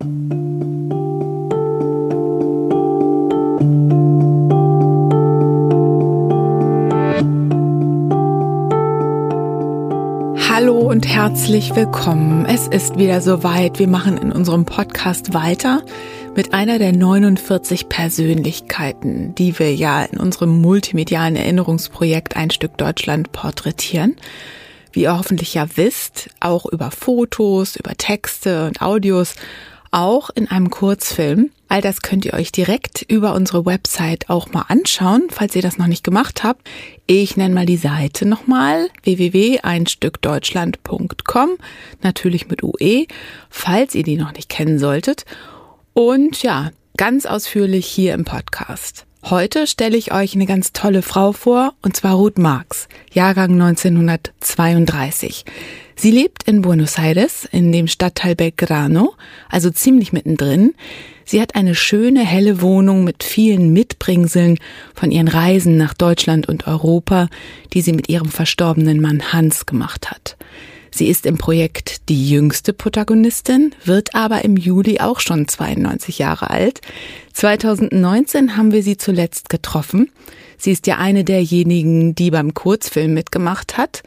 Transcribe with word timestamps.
Hallo 0.00 0.10
und 10.78 11.08
herzlich 11.08 11.74
willkommen. 11.74 12.46
Es 12.46 12.68
ist 12.68 12.96
wieder 12.96 13.20
soweit. 13.20 13.80
Wir 13.80 13.88
machen 13.88 14.18
in 14.18 14.30
unserem 14.30 14.64
Podcast 14.64 15.34
weiter 15.34 15.82
mit 16.36 16.54
einer 16.54 16.78
der 16.78 16.92
49 16.92 17.88
Persönlichkeiten, 17.88 19.34
die 19.34 19.58
wir 19.58 19.74
ja 19.74 20.04
in 20.04 20.20
unserem 20.20 20.60
multimedialen 20.60 21.34
Erinnerungsprojekt 21.34 22.36
Ein 22.36 22.52
Stück 22.52 22.78
Deutschland 22.78 23.32
porträtieren. 23.32 24.14
Wie 24.92 25.02
ihr 25.02 25.18
hoffentlich 25.18 25.54
ja 25.54 25.66
wisst, 25.74 26.30
auch 26.38 26.66
über 26.66 26.92
Fotos, 26.92 27.74
über 27.74 27.96
Texte 27.96 28.66
und 28.66 28.80
Audios 28.80 29.34
auch 29.90 30.30
in 30.30 30.50
einem 30.50 30.70
Kurzfilm. 30.70 31.50
All 31.68 31.82
das 31.82 32.02
könnt 32.02 32.24
ihr 32.24 32.34
euch 32.34 32.52
direkt 32.52 33.02
über 33.02 33.34
unsere 33.34 33.66
Website 33.66 34.30
auch 34.30 34.52
mal 34.52 34.64
anschauen, 34.68 35.26
falls 35.30 35.54
ihr 35.54 35.62
das 35.62 35.78
noch 35.78 35.86
nicht 35.86 36.02
gemacht 36.02 36.42
habt. 36.44 36.66
Ich 37.06 37.36
nenne 37.36 37.54
mal 37.54 37.66
die 37.66 37.76
Seite 37.76 38.26
nochmal 38.26 38.88
www.einstückdeutschland.com, 39.02 41.50
natürlich 42.02 42.48
mit 42.48 42.62
UE, 42.62 43.04
falls 43.50 43.94
ihr 43.94 44.02
die 44.02 44.16
noch 44.16 44.32
nicht 44.32 44.48
kennen 44.48 44.78
solltet. 44.78 45.26
Und 45.92 46.42
ja, 46.42 46.70
ganz 46.96 47.26
ausführlich 47.26 47.86
hier 47.86 48.14
im 48.14 48.24
Podcast. 48.24 49.04
Heute 49.24 49.66
stelle 49.66 49.96
ich 49.96 50.12
euch 50.12 50.34
eine 50.34 50.46
ganz 50.46 50.72
tolle 50.72 51.02
Frau 51.02 51.32
vor, 51.32 51.74
und 51.82 51.96
zwar 51.96 52.14
Ruth 52.14 52.38
Marx, 52.38 52.86
Jahrgang 53.12 53.60
1932. 53.60 55.44
Sie 56.00 56.12
lebt 56.12 56.44
in 56.44 56.62
Buenos 56.62 56.96
Aires, 56.96 57.44
in 57.50 57.72
dem 57.72 57.88
Stadtteil 57.88 58.36
Belgrano, 58.36 59.14
also 59.48 59.68
ziemlich 59.68 60.12
mittendrin. 60.12 60.74
Sie 61.24 61.40
hat 61.40 61.56
eine 61.56 61.74
schöne, 61.74 62.24
helle 62.24 62.62
Wohnung 62.62 63.02
mit 63.02 63.24
vielen 63.24 63.72
Mitbringseln 63.72 64.58
von 64.94 65.10
ihren 65.10 65.26
Reisen 65.26 65.76
nach 65.76 65.94
Deutschland 65.94 66.48
und 66.48 66.68
Europa, 66.68 67.28
die 67.72 67.80
sie 67.80 67.92
mit 67.92 68.08
ihrem 68.08 68.28
verstorbenen 68.28 69.00
Mann 69.00 69.32
Hans 69.32 69.66
gemacht 69.66 70.08
hat. 70.08 70.36
Sie 70.92 71.08
ist 71.08 71.26
im 71.26 71.36
Projekt 71.36 72.08
die 72.08 72.30
jüngste 72.30 72.72
Protagonistin, 72.72 73.74
wird 73.84 74.14
aber 74.14 74.44
im 74.44 74.56
Juli 74.56 75.00
auch 75.00 75.18
schon 75.18 75.48
92 75.48 76.20
Jahre 76.20 76.50
alt. 76.50 76.80
2019 77.32 78.56
haben 78.56 78.70
wir 78.70 78.84
sie 78.84 78.98
zuletzt 78.98 79.48
getroffen. 79.48 80.12
Sie 80.58 80.70
ist 80.70 80.86
ja 80.86 80.98
eine 80.98 81.24
derjenigen, 81.24 82.14
die 82.14 82.30
beim 82.30 82.54
Kurzfilm 82.54 83.14
mitgemacht 83.14 83.76
hat. 83.76 84.04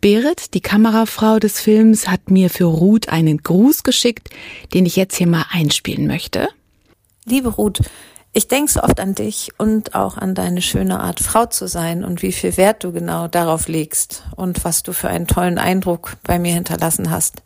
Berit, 0.00 0.54
die 0.54 0.62
Kamerafrau 0.62 1.38
des 1.38 1.60
Films, 1.60 2.08
hat 2.08 2.30
mir 2.30 2.48
für 2.48 2.64
Ruth 2.64 3.10
einen 3.10 3.38
Gruß 3.42 3.82
geschickt, 3.82 4.30
den 4.72 4.86
ich 4.86 4.96
jetzt 4.96 5.16
hier 5.16 5.26
mal 5.26 5.44
einspielen 5.50 6.06
möchte. 6.06 6.48
Liebe 7.26 7.50
Ruth, 7.50 7.80
ich 8.32 8.48
denke 8.48 8.70
so 8.70 8.82
oft 8.82 8.98
an 8.98 9.14
dich 9.14 9.50
und 9.58 9.94
auch 9.94 10.16
an 10.16 10.34
deine 10.34 10.62
schöne 10.62 11.00
Art, 11.00 11.20
Frau 11.20 11.46
zu 11.46 11.66
sein 11.66 12.02
und 12.02 12.22
wie 12.22 12.32
viel 12.32 12.56
Wert 12.56 12.82
du 12.82 12.92
genau 12.92 13.28
darauf 13.28 13.68
legst 13.68 14.22
und 14.36 14.64
was 14.64 14.82
du 14.82 14.92
für 14.92 15.08
einen 15.08 15.26
tollen 15.26 15.58
Eindruck 15.58 16.16
bei 16.22 16.38
mir 16.38 16.54
hinterlassen 16.54 17.10
hast. 17.10 17.42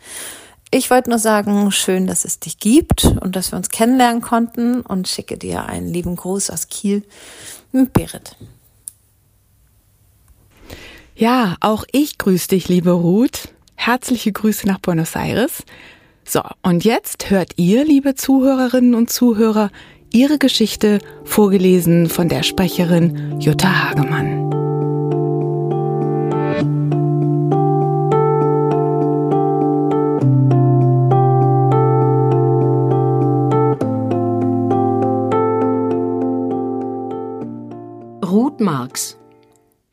Ich 0.70 0.90
wollte 0.90 1.10
nur 1.10 1.18
sagen, 1.18 1.72
schön, 1.72 2.06
dass 2.06 2.24
es 2.24 2.38
dich 2.38 2.58
gibt 2.58 3.04
und 3.04 3.34
dass 3.34 3.52
wir 3.52 3.56
uns 3.56 3.70
kennenlernen 3.70 4.20
konnten 4.20 4.80
und 4.80 5.08
schicke 5.08 5.38
dir 5.38 5.66
einen 5.66 5.88
lieben 5.88 6.16
Gruß 6.16 6.50
aus 6.50 6.68
Kiel. 6.68 7.02
Berit. 7.72 8.36
Ja, 11.16 11.56
auch 11.60 11.84
ich 11.92 12.18
grüße 12.18 12.48
dich, 12.48 12.68
liebe 12.68 12.90
Ruth. 12.90 13.54
Herzliche 13.76 14.32
Grüße 14.32 14.66
nach 14.66 14.78
Buenos 14.78 15.14
Aires. 15.14 15.62
So, 16.24 16.40
und 16.62 16.84
jetzt 16.84 17.30
hört 17.30 17.52
ihr, 17.56 17.84
liebe 17.84 18.14
Zuhörerinnen 18.14 18.94
und 18.94 19.10
Zuhörer, 19.10 19.70
ihre 20.12 20.38
Geschichte 20.38 20.98
vorgelesen 21.24 22.08
von 22.08 22.28
der 22.28 22.42
Sprecherin 22.42 23.40
Jutta 23.40 23.90
Hagemann. 23.90 24.43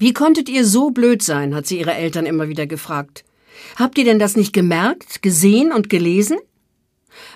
Wie 0.02 0.14
konntet 0.14 0.50
ihr 0.50 0.66
so 0.66 0.90
blöd 0.90 1.22
sein? 1.22 1.54
hat 1.54 1.68
sie 1.68 1.78
ihre 1.78 1.94
Eltern 1.94 2.26
immer 2.26 2.48
wieder 2.48 2.66
gefragt. 2.66 3.24
Habt 3.76 4.00
ihr 4.00 4.04
denn 4.04 4.18
das 4.18 4.36
nicht 4.36 4.52
gemerkt, 4.52 5.22
gesehen 5.22 5.72
und 5.72 5.92
gelesen? 5.92 6.40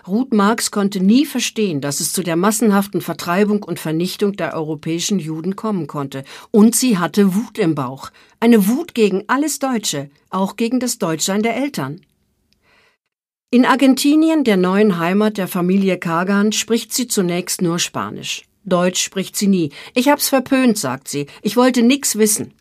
Ruth 0.07 0.33
Marx 0.33 0.71
konnte 0.71 0.99
nie 0.99 1.27
verstehen, 1.27 1.79
dass 1.79 1.99
es 1.99 2.11
zu 2.11 2.23
der 2.23 2.35
massenhaften 2.35 3.01
Vertreibung 3.01 3.61
und 3.61 3.77
Vernichtung 3.79 4.33
der 4.33 4.55
europäischen 4.55 5.19
Juden 5.19 5.55
kommen 5.55 5.85
konnte. 5.85 6.23
Und 6.49 6.75
sie 6.75 6.97
hatte 6.97 7.35
Wut 7.35 7.59
im 7.59 7.75
Bauch. 7.75 8.09
Eine 8.39 8.67
Wut 8.67 8.95
gegen 8.95 9.25
alles 9.27 9.59
Deutsche, 9.59 10.09
auch 10.31 10.55
gegen 10.55 10.79
das 10.79 10.97
Deutschsein 10.97 11.43
der 11.43 11.55
Eltern. 11.55 12.01
In 13.51 13.65
Argentinien, 13.65 14.43
der 14.43 14.57
neuen 14.57 14.97
Heimat 14.97 15.37
der 15.37 15.47
Familie 15.47 15.99
Kagan, 15.99 16.51
spricht 16.51 16.93
sie 16.93 17.07
zunächst 17.07 17.61
nur 17.61 17.77
Spanisch. 17.77 18.41
Deutsch 18.65 19.01
spricht 19.01 19.35
sie 19.35 19.47
nie. 19.47 19.71
Ich 19.93 20.09
hab's 20.09 20.29
verpönt, 20.29 20.77
sagt 20.77 21.07
sie. 21.07 21.27
Ich 21.41 21.55
wollte 21.55 21.81
nix 21.83 22.17
wissen. 22.17 22.53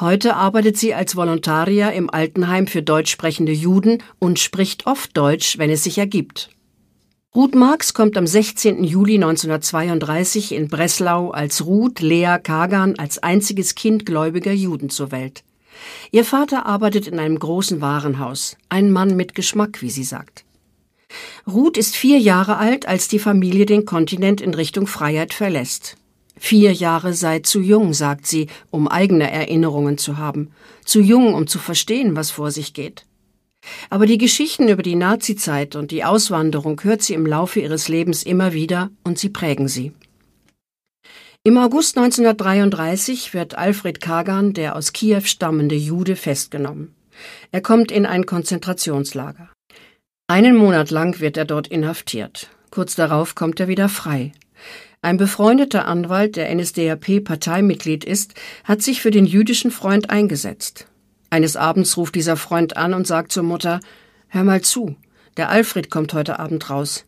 Heute 0.00 0.34
arbeitet 0.34 0.76
sie 0.76 0.92
als 0.92 1.14
Volontaria 1.14 1.90
im 1.90 2.10
Altenheim 2.10 2.66
für 2.66 2.82
deutsch 2.82 3.12
sprechende 3.12 3.52
Juden 3.52 4.02
und 4.18 4.40
spricht 4.40 4.86
oft 4.86 5.16
Deutsch, 5.16 5.56
wenn 5.58 5.70
es 5.70 5.84
sich 5.84 5.98
ergibt. 5.98 6.50
Ruth 7.34 7.54
Marx 7.54 7.94
kommt 7.94 8.16
am 8.16 8.26
16. 8.26 8.82
Juli 8.84 9.14
1932 9.14 10.52
in 10.52 10.68
Breslau 10.68 11.30
als 11.30 11.66
Ruth 11.66 12.00
Lea 12.00 12.38
Kagan 12.42 12.96
als 12.98 13.22
einziges 13.22 13.74
Kind 13.74 14.06
gläubiger 14.06 14.52
Juden 14.52 14.88
zur 14.88 15.12
Welt. 15.12 15.44
Ihr 16.12 16.24
Vater 16.24 16.66
arbeitet 16.66 17.08
in 17.08 17.18
einem 17.18 17.38
großen 17.38 17.80
Warenhaus, 17.80 18.56
ein 18.68 18.90
Mann 18.90 19.16
mit 19.16 19.34
Geschmack, 19.34 19.82
wie 19.82 19.90
sie 19.90 20.04
sagt. 20.04 20.44
Ruth 21.46 21.76
ist 21.76 21.94
vier 21.94 22.18
Jahre 22.18 22.56
alt, 22.56 22.88
als 22.88 23.08
die 23.08 23.18
Familie 23.18 23.66
den 23.66 23.84
Kontinent 23.84 24.40
in 24.40 24.54
Richtung 24.54 24.86
Freiheit 24.86 25.34
verlässt. 25.34 25.96
Vier 26.36 26.72
Jahre 26.72 27.12
sei 27.12 27.40
zu 27.40 27.60
jung, 27.60 27.92
sagt 27.92 28.26
sie, 28.26 28.48
um 28.70 28.88
eigene 28.88 29.30
Erinnerungen 29.30 29.98
zu 29.98 30.16
haben, 30.16 30.50
zu 30.84 31.00
jung, 31.00 31.34
um 31.34 31.46
zu 31.46 31.58
verstehen, 31.58 32.16
was 32.16 32.30
vor 32.30 32.50
sich 32.50 32.72
geht. 32.72 33.04
Aber 33.90 34.06
die 34.06 34.18
Geschichten 34.18 34.68
über 34.68 34.82
die 34.82 34.94
Nazizeit 34.94 35.76
und 35.76 35.90
die 35.90 36.04
Auswanderung 36.04 36.82
hört 36.82 37.02
sie 37.02 37.14
im 37.14 37.26
Laufe 37.26 37.60
ihres 37.60 37.88
Lebens 37.88 38.22
immer 38.22 38.52
wieder 38.52 38.90
und 39.04 39.18
sie 39.18 39.28
prägen 39.28 39.68
sie. 39.68 39.92
Im 41.44 41.58
August 41.58 41.98
1933 41.98 43.34
wird 43.34 43.56
Alfred 43.56 44.00
Kagan, 44.00 44.54
der 44.54 44.76
aus 44.76 44.94
Kiew 44.94 45.22
stammende 45.24 45.74
Jude, 45.74 46.16
festgenommen. 46.16 46.94
Er 47.52 47.60
kommt 47.60 47.92
in 47.92 48.06
ein 48.06 48.24
Konzentrationslager. 48.24 49.50
Einen 50.26 50.56
Monat 50.56 50.90
lang 50.90 51.20
wird 51.20 51.36
er 51.36 51.44
dort 51.44 51.66
inhaftiert. 51.66 52.48
Kurz 52.70 52.94
darauf 52.94 53.34
kommt 53.34 53.60
er 53.60 53.68
wieder 53.68 53.90
frei. 53.90 54.32
Ein 55.02 55.18
befreundeter 55.18 55.86
Anwalt, 55.86 56.36
der 56.36 56.54
NSDAP-Parteimitglied 56.54 58.04
ist, 58.04 58.32
hat 58.64 58.80
sich 58.80 59.02
für 59.02 59.10
den 59.10 59.26
jüdischen 59.26 59.70
Freund 59.70 60.08
eingesetzt. 60.08 60.86
Eines 61.28 61.56
Abends 61.56 61.98
ruft 61.98 62.14
dieser 62.14 62.38
Freund 62.38 62.78
an 62.78 62.94
und 62.94 63.06
sagt 63.06 63.32
zur 63.32 63.42
Mutter, 63.42 63.80
Hör 64.28 64.44
mal 64.44 64.62
zu, 64.62 64.96
der 65.36 65.50
Alfred 65.50 65.90
kommt 65.90 66.14
heute 66.14 66.38
Abend 66.38 66.70
raus. 66.70 67.04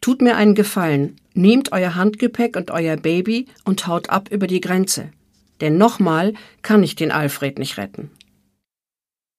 Tut 0.00 0.22
mir 0.22 0.36
einen 0.36 0.54
Gefallen, 0.54 1.16
nehmt 1.34 1.72
euer 1.72 1.96
Handgepäck 1.96 2.56
und 2.56 2.70
euer 2.70 2.96
Baby 2.96 3.46
und 3.64 3.88
haut 3.88 4.08
ab 4.08 4.28
über 4.30 4.46
die 4.46 4.60
Grenze. 4.60 5.10
Denn 5.60 5.78
nochmal 5.78 6.32
kann 6.62 6.84
ich 6.84 6.94
den 6.94 7.10
Alfred 7.10 7.58
nicht 7.58 7.76
retten. 7.76 8.12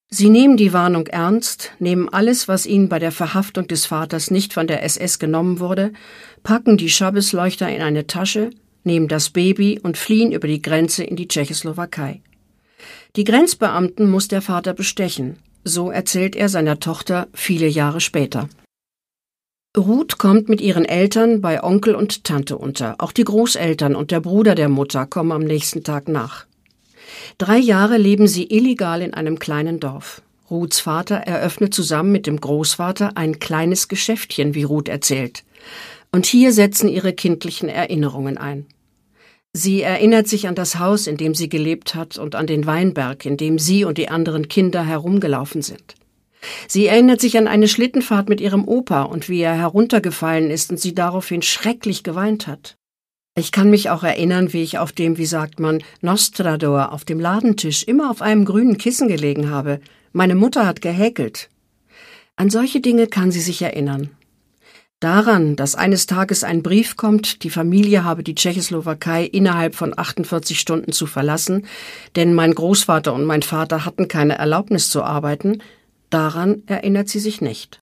Sie 0.10 0.30
nehmen 0.30 0.56
die 0.56 0.72
Warnung 0.72 1.08
ernst, 1.08 1.74
nehmen 1.80 2.08
alles, 2.08 2.48
was 2.48 2.66
ihnen 2.66 2.88
bei 2.88 2.98
der 2.98 3.12
Verhaftung 3.12 3.68
des 3.68 3.86
Vaters 3.86 4.32
nicht 4.32 4.54
von 4.54 4.66
der 4.66 4.84
SS 4.84 5.20
genommen 5.20 5.60
wurde, 5.60 5.92
packen 6.44 6.78
die 6.78 6.90
Schabbesleuchter 6.90 7.70
in 7.70 7.82
eine 7.82 8.08
Tasche, 8.08 8.52
nehmen 8.86 9.10
das 9.10 9.32
Baby 9.32 9.80
und 9.84 9.98
fliehen 9.98 10.32
über 10.32 10.48
die 10.48 10.62
Grenze 10.62 11.04
in 11.04 11.18
die 11.18 11.28
Tschechoslowakei. 11.28 12.22
Die 13.18 13.26
Grenzbeamten 13.26 14.10
muss 14.10 14.30
der 14.30 14.42
Vater 14.42 14.74
bestechen, 14.74 15.40
so 15.66 15.92
erzählt 15.92 16.38
er 16.38 16.48
seiner 16.48 16.80
Tochter 16.80 17.28
viele 17.34 17.68
Jahre 17.68 18.00
später. 18.00 18.48
Ruth 19.76 20.18
kommt 20.18 20.48
mit 20.48 20.62
ihren 20.62 20.86
Eltern 20.86 21.42
bei 21.42 21.62
Onkel 21.62 21.96
und 21.96 22.24
Tante 22.24 22.58
unter. 22.58 22.96
Auch 23.00 23.12
die 23.12 23.26
Großeltern 23.26 23.94
und 23.94 24.12
der 24.12 24.22
Bruder 24.22 24.56
der 24.56 24.70
Mutter 24.70 25.06
kommen 25.06 25.34
am 25.34 25.44
nächsten 25.44 25.84
Tag 25.84 26.08
nach. 26.08 26.48
Drei 27.38 27.58
Jahre 27.58 27.98
leben 27.98 28.28
sie 28.28 28.52
illegal 28.52 29.02
in 29.02 29.14
einem 29.14 29.40
kleinen 29.40 29.80
Dorf. 29.80 30.22
Ruths 30.50 30.80
Vater 30.80 31.16
eröffnet 31.16 31.74
zusammen 31.74 32.12
mit 32.12 32.26
dem 32.26 32.40
Großvater 32.40 33.12
ein 33.16 33.40
kleines 33.40 33.88
Geschäftchen, 33.88 34.56
wie 34.56 34.64
Ruth 34.64 34.88
erzählt. 34.88 35.44
Und 36.12 36.26
hier 36.26 36.54
setzen 36.54 36.88
ihre 36.88 37.14
kindlichen 37.14 37.70
Erinnerungen 37.70 38.38
ein. 38.38 38.66
Sie 39.54 39.82
erinnert 39.82 40.28
sich 40.28 40.48
an 40.48 40.56
das 40.56 40.78
Haus, 40.80 41.08
in 41.08 41.18
dem 41.18 41.34
sie 41.34 41.50
gelebt 41.50 41.96
hat, 41.96 42.18
und 42.18 42.36
an 42.36 42.48
den 42.48 42.66
Weinberg, 42.66 43.26
in 43.26 43.38
dem 43.38 43.60
sie 43.60 43.84
und 43.86 43.98
die 43.98 44.10
anderen 44.10 44.48
Kinder 44.48 44.86
herumgelaufen 44.86 45.62
sind. 45.62 45.96
Sie 46.68 46.86
erinnert 46.86 47.20
sich 47.20 47.38
an 47.38 47.48
eine 47.48 47.68
Schlittenfahrt 47.68 48.30
mit 48.30 48.40
ihrem 48.40 48.68
Opa 48.68 49.04
und 49.04 49.30
wie 49.30 49.42
er 49.42 49.56
heruntergefallen 49.56 50.52
ist 50.52 50.70
und 50.70 50.80
sie 50.80 50.94
daraufhin 50.94 51.42
schrecklich 51.42 52.04
geweint 52.04 52.48
hat. 52.48 52.78
Ich 53.40 53.52
kann 53.52 53.70
mich 53.70 53.92
auch 53.92 54.02
erinnern, 54.02 54.52
wie 54.52 54.64
ich 54.64 54.80
auf 54.80 54.92
dem, 54.92 55.20
wie 55.20 55.28
sagt 55.28 55.60
man, 55.60 55.84
Nostrador 56.02 56.92
auf 56.92 57.06
dem 57.06 57.20
Ladentisch 57.20 57.84
immer 57.84 58.10
auf 58.10 58.24
einem 58.24 58.46
grünen 58.46 58.80
Kissen 58.80 59.08
gelegen 59.08 59.52
habe. 59.52 59.80
Meine 60.12 60.34
Mutter 60.34 60.66
hat 60.66 60.82
gehäkelt. 60.82 61.48
An 62.36 62.50
solche 62.50 62.82
Dinge 62.82 63.06
kann 63.06 63.30
sie 63.30 63.40
sich 63.40 63.62
erinnern. 63.62 64.10
Daran, 65.00 65.56
dass 65.56 65.76
eines 65.76 66.08
Tages 66.08 66.44
ein 66.44 66.64
Brief 66.64 66.98
kommt, 66.98 67.44
die 67.44 67.52
Familie 67.52 68.04
habe 68.04 68.24
die 68.24 68.34
Tschechoslowakei 68.34 69.26
innerhalb 69.26 69.76
von 69.76 69.96
48 69.96 70.60
Stunden 70.60 70.92
zu 70.92 71.06
verlassen, 71.06 71.68
denn 72.16 72.34
mein 72.34 72.56
Großvater 72.56 73.14
und 73.14 73.26
mein 73.26 73.44
Vater 73.44 73.86
hatten 73.86 74.08
keine 74.08 74.40
Erlaubnis 74.40 74.90
zu 74.90 75.04
arbeiten, 75.04 75.62
daran 76.10 76.64
erinnert 76.66 77.08
sie 77.10 77.20
sich 77.20 77.40
nicht. 77.42 77.82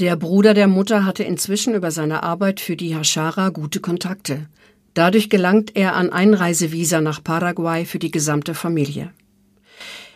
Der 0.00 0.16
Bruder 0.16 0.54
der 0.54 0.68
Mutter 0.68 1.04
hatte 1.04 1.22
inzwischen 1.24 1.74
über 1.74 1.90
seine 1.90 2.22
Arbeit 2.22 2.60
für 2.60 2.76
die 2.76 2.96
Hashara 2.96 3.50
gute 3.50 3.80
Kontakte. 3.80 4.48
Dadurch 4.94 5.30
gelangt 5.30 5.74
er 5.74 5.94
an 5.94 6.12
Einreisevisa 6.12 7.00
nach 7.00 7.24
Paraguay 7.24 7.84
für 7.84 7.98
die 7.98 8.10
gesamte 8.10 8.54
Familie. 8.54 9.12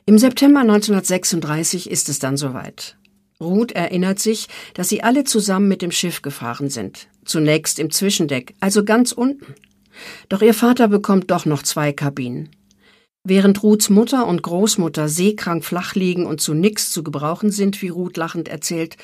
Im 0.04 0.18
September 0.18 0.60
1936 0.60 1.90
ist 1.90 2.08
es 2.08 2.18
dann 2.18 2.36
soweit. 2.36 2.96
Ruth 3.40 3.72
erinnert 3.72 4.18
sich, 4.18 4.46
dass 4.74 4.88
sie 4.88 5.02
alle 5.02 5.24
zusammen 5.24 5.68
mit 5.68 5.82
dem 5.82 5.90
Schiff 5.90 6.22
gefahren 6.22 6.70
sind. 6.70 7.08
Zunächst 7.24 7.78
im 7.78 7.90
Zwischendeck, 7.90 8.54
also 8.60 8.84
ganz 8.84 9.12
unten. 9.12 9.54
Doch 10.28 10.42
ihr 10.42 10.54
Vater 10.54 10.88
bekommt 10.88 11.30
doch 11.30 11.44
noch 11.44 11.62
zwei 11.62 11.92
Kabinen. 11.92 12.50
Während 13.24 13.62
Ruths 13.62 13.90
Mutter 13.90 14.26
und 14.26 14.42
Großmutter 14.42 15.08
seekrank 15.08 15.64
flach 15.64 15.94
liegen 15.94 16.26
und 16.26 16.40
zu 16.40 16.54
nix 16.54 16.92
zu 16.92 17.02
gebrauchen 17.02 17.50
sind, 17.50 17.82
wie 17.82 17.88
Ruth 17.88 18.16
lachend 18.16 18.48
erzählt, 18.48 18.96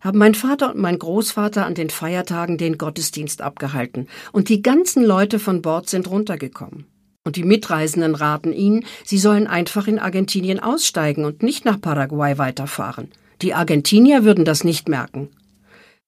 haben 0.00 0.18
mein 0.18 0.34
Vater 0.34 0.70
und 0.70 0.80
mein 0.80 0.98
Großvater 0.98 1.66
an 1.66 1.74
den 1.74 1.90
Feiertagen 1.90 2.58
den 2.58 2.78
Gottesdienst 2.78 3.42
abgehalten 3.42 4.08
und 4.32 4.48
die 4.48 4.62
ganzen 4.62 5.04
Leute 5.04 5.38
von 5.38 5.62
Bord 5.62 5.88
sind 5.88 6.08
runtergekommen. 6.08 6.86
Und 7.24 7.36
die 7.36 7.44
Mitreisenden 7.44 8.14
raten 8.14 8.52
ihnen, 8.52 8.84
sie 9.04 9.18
sollen 9.18 9.46
einfach 9.46 9.86
in 9.86 9.98
Argentinien 9.98 10.60
aussteigen 10.60 11.24
und 11.24 11.42
nicht 11.42 11.64
nach 11.64 11.80
Paraguay 11.80 12.38
weiterfahren. 12.38 13.10
Die 13.42 13.54
Argentinier 13.54 14.24
würden 14.24 14.44
das 14.44 14.64
nicht 14.64 14.88
merken. 14.88 15.28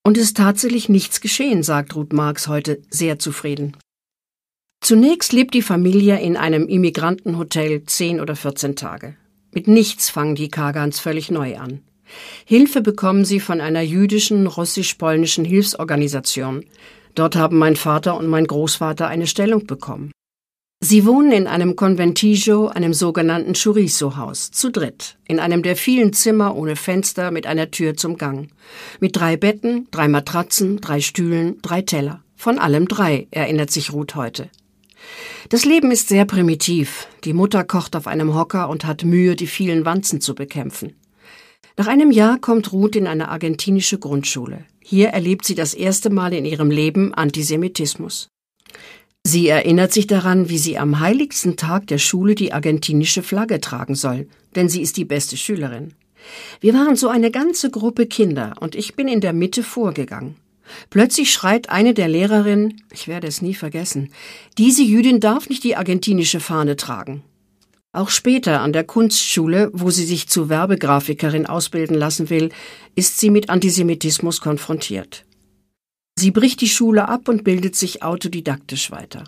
Und 0.03 0.17
es 0.17 0.25
ist 0.25 0.39
tatsächlich 0.39 0.89
nichts 0.89 1.21
geschehen, 1.21 1.63
sagt 1.63 1.95
Ruth 1.95 2.13
Marx 2.13 2.49
heute 2.49 2.81
sehr 2.89 3.19
zufrieden. 3.19 3.77
Zunächst 4.83 5.33
lebt 5.35 5.53
die 5.53 5.63
Familie 5.63 6.19
in 6.21 6.39
einem 6.39 6.67
Immigrantenhotel 6.67 7.85
zehn 7.85 8.19
oder 8.19 8.35
vierzehn 8.35 8.77
Tage. 8.77 9.15
Mit 9.53 9.69
nichts 9.69 10.09
fangen 10.09 10.37
die 10.37 10.49
Kagans 10.49 11.01
völlig 11.01 11.31
neu 11.31 11.59
an. 11.59 11.83
Hilfe 12.45 12.81
bekommen 12.81 13.25
sie 13.25 13.41
von 13.41 13.61
einer 13.61 13.83
jüdischen, 13.83 14.47
russisch-polnischen 14.47 15.45
Hilfsorganisation. 15.45 16.65
Dort 17.15 17.37
haben 17.37 17.59
mein 17.59 17.77
Vater 17.77 18.17
und 18.17 18.29
mein 18.29 18.47
Großvater 18.47 19.09
eine 19.09 19.27
Stellung 19.27 19.67
bekommen. 19.67 20.13
Sie 20.83 21.05
wohnen 21.05 21.31
in 21.31 21.47
einem 21.47 21.77
Conventijo, 21.77 22.69
einem 22.69 22.95
sogenannten 22.95 23.53
Chorizo-Haus, 23.53 24.51
zu 24.51 24.71
dritt, 24.71 25.19
in 25.29 25.39
einem 25.39 25.63
der 25.63 25.77
vielen 25.77 26.15
Zimmer 26.15 26.57
ohne 26.57 26.75
Fenster 26.75 27.31
mit 27.31 27.47
einer 27.47 27.71
Tür 27.71 27.99
zum 27.99 28.17
Gang. 28.17 28.49
Mit 28.99 29.15
drei 29.15 29.37
Betten, 29.37 29.89
drei 29.91 30.09
Matratzen, 30.09 30.81
drei 30.81 31.03
Stühlen, 31.03 31.61
drei 31.61 31.83
Teller. 31.83 32.23
Von 32.35 32.59
allem 32.59 32.89
drei, 32.89 33.29
erinnert 33.31 33.71
sich 33.71 33.93
Ruth 33.93 34.15
heute. 34.15 34.49
Das 35.51 35.67
Leben 35.67 35.91
ist 35.91 36.09
sehr 36.09 36.25
primitiv. 36.25 37.09
Die 37.25 37.35
Mutter 37.35 37.63
kocht 37.65 37.95
auf 37.95 38.07
einem 38.07 38.35
Hocker 38.35 38.71
und 38.71 38.87
hat 38.87 39.05
Mühe, 39.05 39.37
die 39.37 39.49
vielen 39.49 39.85
Wanzen 39.85 40.23
zu 40.23 40.35
bekämpfen. 40.35 40.95
Nach 41.77 41.87
einem 41.87 42.11
Jahr 42.11 42.39
kommt 42.39 42.73
Ruth 42.73 42.97
in 42.97 43.07
eine 43.07 43.29
argentinische 43.29 43.99
Grundschule. 43.99 44.65
Hier 44.81 45.09
erlebt 45.09 45.45
sie 45.45 45.55
das 45.55 45.75
erste 45.75 46.11
Mal 46.11 46.33
in 46.33 46.45
ihrem 46.45 46.71
Leben 46.71 47.15
Antisemitismus. 47.15 48.29
Sie 49.25 49.49
erinnert 49.49 49.93
sich 49.93 50.07
daran, 50.07 50.49
wie 50.49 50.59
sie 50.59 50.79
am 50.79 50.99
heiligsten 50.99 51.57
Tag 51.57 51.87
der 51.87 51.99
Schule 51.99 52.35
die 52.35 52.53
argentinische 52.53 53.23
Flagge 53.23 53.61
tragen 53.61 53.95
soll, 53.95 54.29
denn 54.57 54.69
sie 54.69 54.81
ist 54.81 54.97
die 54.97 55.05
beste 55.05 55.37
Schülerin. 55.37 55.95
Wir 56.61 56.75
waren 56.75 56.97
so 56.97 57.09
eine 57.09 57.31
ganze 57.31 57.71
Gruppe 57.71 58.07
Kinder 58.07 58.55
und 58.61 58.75
ich 58.75 58.97
bin 58.97 59.09
in 59.09 59.21
der 59.21 59.33
Mitte 59.33 59.63
vorgegangen. 59.63 60.37
Plötzlich 60.89 61.33
schreit 61.33 61.69
eine 61.69 61.95
der 61.95 62.09
Lehrerinnen, 62.09 62.83
ich 62.93 63.09
werde 63.09 63.27
es 63.27 63.43
nie 63.43 63.55
vergessen, 63.55 64.13
diese 64.57 64.83
Jüdin 64.83 65.21
darf 65.21 65.49
nicht 65.49 65.65
die 65.65 65.77
argentinische 65.77 66.41
Fahne 66.41 66.77
tragen. 66.77 67.23
Auch 67.93 68.09
später 68.09 68.61
an 68.61 68.73
der 68.73 68.85
Kunstschule, 68.85 69.71
wo 69.73 69.91
sie 69.91 70.05
sich 70.05 70.29
zur 70.29 70.49
Werbegrafikerin 70.49 71.47
ausbilden 71.47 71.97
lassen 71.97 72.31
will, 72.31 72.51
ist 72.95 73.19
sie 73.19 73.31
mit 73.31 73.51
Antisemitismus 73.51 74.41
konfrontiert. 74.41 75.25
Sie 76.17 76.31
bricht 76.31 76.61
die 76.61 76.69
Schule 76.69 77.09
ab 77.09 77.29
und 77.29 77.43
bildet 77.43 77.75
sich 77.75 78.03
autodidaktisch 78.03 78.93
weiter. 78.93 79.25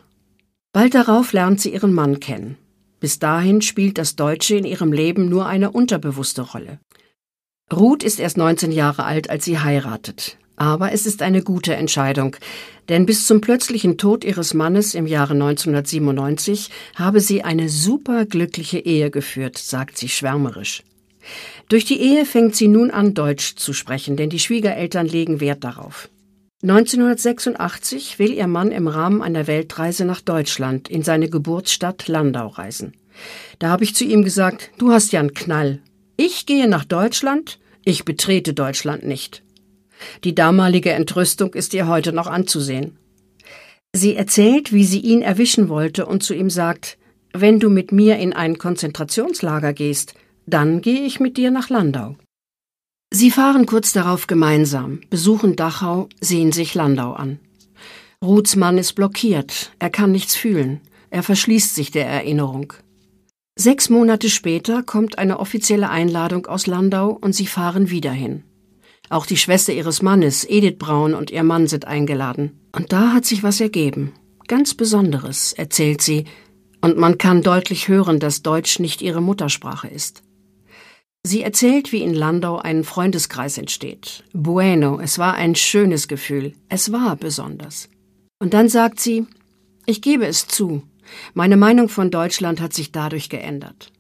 Bald 0.73 0.95
darauf 0.95 1.33
lernt 1.33 1.61
sie 1.61 1.73
ihren 1.73 1.93
Mann 1.93 2.21
kennen. 2.21 2.57
Bis 3.01 3.19
dahin 3.19 3.63
spielt 3.63 3.99
das 3.99 4.15
Deutsche 4.15 4.55
in 4.55 4.65
ihrem 4.65 4.93
Leben 4.93 5.29
nur 5.29 5.47
eine 5.47 5.73
unterbewusste 5.73 6.43
Rolle. 6.43 6.79
Ruth 7.73 8.05
ist 8.05 8.21
erst 8.21 8.37
19 8.37 8.71
Jahre 8.71 9.05
alt, 9.05 9.29
als 9.29 9.45
sie 9.45 9.59
heiratet. 9.59 10.39
Aber 10.57 10.93
es 10.93 11.07
ist 11.07 11.23
eine 11.23 11.43
gute 11.43 11.75
Entscheidung, 11.75 12.37
denn 12.89 13.07
bis 13.07 13.27
zum 13.27 13.41
plötzlichen 13.41 13.97
Tod 13.99 14.25
ihres 14.25 14.55
Mannes 14.55 14.95
im 14.95 15.07
Jahre 15.07 15.33
1997 15.35 16.71
habe 16.95 17.21
sie 17.21 17.43
eine 17.43 17.69
superglückliche 17.69 18.79
Ehe 18.79 19.11
geführt, 19.11 19.59
sagt 19.59 19.97
sie 19.97 20.09
schwärmerisch. 20.09 20.83
Durch 21.69 21.85
die 21.85 22.01
Ehe 22.01 22.25
fängt 22.25 22.57
sie 22.57 22.69
nun 22.69 22.91
an, 22.91 23.15
Deutsch 23.15 23.57
zu 23.57 23.73
sprechen, 23.73 24.17
denn 24.17 24.31
die 24.31 24.41
Schwiegereltern 24.41 25.07
legen 25.07 25.41
Wert 25.41 25.65
darauf. 25.65 26.09
1986 26.63 28.19
will 28.19 28.33
ihr 28.33 28.47
Mann 28.47 28.71
im 28.71 28.87
Rahmen 28.87 29.23
einer 29.23 29.47
Weltreise 29.47 30.05
nach 30.05 30.21
Deutschland 30.21 30.89
in 30.89 31.03
seine 31.03 31.29
Geburtsstadt 31.29 32.07
Landau 32.09 32.47
reisen. 32.47 32.93
Da 33.59 33.69
habe 33.69 33.85
ich 33.85 33.95
zu 33.95 34.05
ihm 34.05 34.23
gesagt, 34.23 34.71
du 34.79 34.93
hast 34.93 35.13
ja 35.13 35.21
einen 35.21 35.35
Knall. 35.35 35.81
Ich 36.17 36.47
gehe 36.47 36.69
nach 36.69 36.85
Deutschland, 36.85 37.59
ich 37.85 38.05
betrete 38.05 38.55
Deutschland 38.55 39.05
nicht. 39.05 39.43
Die 40.25 40.35
damalige 40.35 40.93
Entrüstung 40.93 41.55
ist 41.55 41.75
ihr 41.75 41.87
heute 41.87 42.13
noch 42.13 42.27
anzusehen. 42.27 42.97
Sie 43.95 44.17
erzählt, 44.17 44.73
wie 44.73 44.85
sie 44.85 45.01
ihn 45.01 45.23
erwischen 45.23 45.69
wollte 45.69 46.07
und 46.07 46.23
zu 46.23 46.35
ihm 46.35 46.51
sagt, 46.51 46.99
wenn 47.35 47.61
du 47.61 47.71
mit 47.71 47.93
mir 47.93 48.19
in 48.19 48.33
ein 48.33 48.59
Konzentrationslager 48.59 49.73
gehst, 49.73 50.15
dann 50.47 50.81
gehe 50.81 51.03
ich 51.03 51.21
mit 51.21 51.37
dir 51.37 51.51
nach 51.51 51.69
Landau. 51.71 52.17
Sie 53.13 53.31
fahren 53.31 53.67
kurz 53.67 53.93
darauf 53.93 54.27
gemeinsam, 54.27 55.01
besuchen 55.11 55.57
Dachau, 55.57 56.09
sehen 56.21 56.53
sich 56.53 56.75
Landau 56.75 57.13
an. 57.13 57.39
Ruths 58.25 58.57
Mann 58.57 58.79
ist 58.79 58.95
blockiert, 58.95 59.73
er 59.79 59.91
kann 59.91 60.13
nichts 60.13 60.35
fühlen, 60.35 60.81
er 61.11 61.23
verschließt 61.23 61.75
sich 61.75 61.91
der 61.91 62.07
Erinnerung. 62.07 62.73
Sechs 63.59 63.91
Monate 63.91 64.31
später 64.31 64.83
kommt 64.83 65.19
eine 65.19 65.39
offizielle 65.39 65.91
Einladung 65.91 66.47
aus 66.47 66.67
Landau 66.67 67.11
und 67.11 67.35
sie 67.35 67.47
fahren 67.47 67.91
wieder 67.91 68.13
hin. 68.13 68.45
Auch 69.13 69.27
die 69.27 69.37
Schwester 69.37 69.75
ihres 69.75 70.01
Mannes, 70.01 70.49
Edith 70.49 70.79
Braun, 70.79 71.13
und 71.13 71.31
ihr 71.31 71.43
Mann 71.43 71.67
sind 71.67 71.85
eingeladen. 71.85 72.59
Und 72.75 72.95
da 72.95 73.13
hat 73.13 73.27
sich 73.27 73.43
was 73.43 73.61
ergeben. 73.61 74.15
Ganz 74.49 74.73
Besonderes, 74.73 75.53
erzählt 75.53 76.01
sie, 76.01 76.25
und 76.81 76.97
man 76.97 77.19
kann 77.19 77.43
deutlich 77.43 77.89
hören, 77.89 78.21
dass 78.21 78.41
Deutsch 78.41 78.79
nicht 78.79 79.03
ihre 79.03 79.21
Muttersprache 79.21 79.87
ist. 79.87 80.23
Sie 81.25 81.43
erzählt, 81.43 81.93
wie 81.93 82.01
in 82.01 82.15
Landau 82.15 82.57
ein 82.57 82.85
Freundeskreis 82.85 83.59
entsteht. 83.59 84.25
Bueno, 84.33 84.99
es 84.99 85.19
war 85.19 85.35
ein 85.35 85.57
schönes 85.57 86.09
Gefühl. 86.09 86.55
Es 86.71 86.91
war 86.91 87.15
besonders. 87.17 87.91
Und 88.39 88.55
dann 88.55 88.71
sagt 88.71 88.99
sie, 88.99 89.27
ich 89.85 90.01
gebe 90.01 90.27
es 90.27 90.47
zu, 90.47 90.85
meine 91.35 91.59
Meinung 91.59 91.91
von 91.91 92.11
Deutschland 92.11 92.63
hat 92.63 92.73
sich 92.73 92.93
dadurch 92.93 93.29
geändert. 93.29 93.93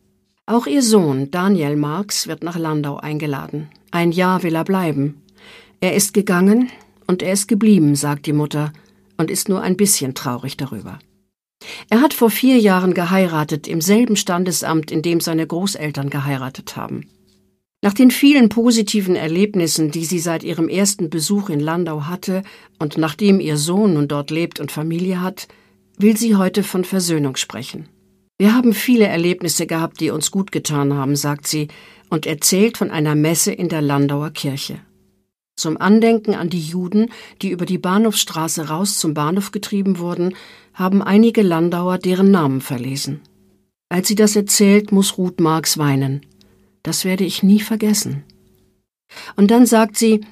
Auch 0.46 0.66
ihr 0.66 0.82
Sohn 0.82 1.30
Daniel 1.30 1.76
Marx 1.76 2.28
wird 2.28 2.42
nach 2.42 2.56
Landau 2.56 2.96
eingeladen. 2.96 3.68
Ein 3.92 4.10
Jahr 4.10 4.42
will 4.42 4.54
er 4.54 4.64
bleiben. 4.64 5.22
Er 5.80 5.94
ist 5.94 6.14
gegangen 6.14 6.70
und 7.06 7.22
er 7.22 7.34
ist 7.34 7.46
geblieben, 7.46 7.94
sagt 7.94 8.24
die 8.24 8.32
Mutter, 8.32 8.72
und 9.18 9.30
ist 9.30 9.50
nur 9.50 9.60
ein 9.60 9.76
bisschen 9.76 10.14
traurig 10.14 10.56
darüber. 10.56 10.98
Er 11.90 12.00
hat 12.00 12.14
vor 12.14 12.30
vier 12.30 12.58
Jahren 12.58 12.94
geheiratet 12.94 13.68
im 13.68 13.82
selben 13.82 14.16
Standesamt, 14.16 14.90
in 14.90 15.02
dem 15.02 15.20
seine 15.20 15.46
Großeltern 15.46 16.08
geheiratet 16.08 16.74
haben. 16.74 17.06
Nach 17.82 17.92
den 17.92 18.10
vielen 18.10 18.48
positiven 18.48 19.14
Erlebnissen, 19.14 19.90
die 19.90 20.06
sie 20.06 20.20
seit 20.20 20.42
ihrem 20.42 20.68
ersten 20.68 21.10
Besuch 21.10 21.50
in 21.50 21.60
Landau 21.60 22.06
hatte 22.06 22.44
und 22.78 22.96
nachdem 22.96 23.40
ihr 23.40 23.58
Sohn 23.58 23.92
nun 23.92 24.08
dort 24.08 24.30
lebt 24.30 24.58
und 24.58 24.72
Familie 24.72 25.20
hat, 25.20 25.48
will 25.98 26.16
sie 26.16 26.36
heute 26.36 26.62
von 26.62 26.84
Versöhnung 26.84 27.36
sprechen. 27.36 27.88
Wir 28.42 28.56
haben 28.56 28.72
viele 28.74 29.06
Erlebnisse 29.06 29.68
gehabt, 29.68 30.00
die 30.00 30.10
uns 30.10 30.32
gut 30.32 30.50
getan 30.50 30.94
haben, 30.94 31.14
sagt 31.14 31.46
sie 31.46 31.68
und 32.10 32.26
erzählt 32.26 32.76
von 32.76 32.90
einer 32.90 33.14
Messe 33.14 33.52
in 33.52 33.68
der 33.68 33.80
Landauer 33.80 34.30
Kirche. 34.30 34.80
Zum 35.54 35.80
Andenken 35.80 36.34
an 36.34 36.48
die 36.48 36.60
Juden, 36.60 37.06
die 37.40 37.50
über 37.50 37.66
die 37.66 37.78
Bahnhofsstraße 37.78 38.66
raus 38.66 38.98
zum 38.98 39.14
Bahnhof 39.14 39.52
getrieben 39.52 40.00
wurden, 40.00 40.34
haben 40.74 41.02
einige 41.02 41.42
Landauer 41.42 41.98
deren 41.98 42.32
Namen 42.32 42.60
verlesen. 42.60 43.20
Als 43.88 44.08
sie 44.08 44.16
das 44.16 44.34
erzählt, 44.34 44.90
muss 44.90 45.18
Ruth 45.18 45.38
Marx 45.38 45.78
weinen. 45.78 46.26
Das 46.82 47.04
werde 47.04 47.22
ich 47.22 47.44
nie 47.44 47.60
vergessen. 47.60 48.24
Und 49.36 49.52
dann 49.52 49.66
sagt 49.66 49.96
sie, 49.96 50.22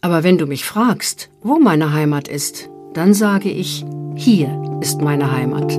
aber 0.00 0.22
wenn 0.22 0.38
du 0.38 0.46
mich 0.46 0.64
fragst, 0.64 1.28
wo 1.42 1.58
meine 1.58 1.92
Heimat 1.92 2.28
ist, 2.28 2.70
dann 2.94 3.12
sage 3.12 3.50
ich, 3.50 3.84
hier 4.16 4.80
ist 4.80 5.02
meine 5.02 5.32
Heimat. 5.32 5.78